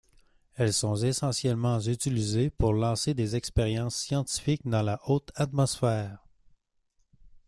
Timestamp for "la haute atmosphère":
4.81-6.25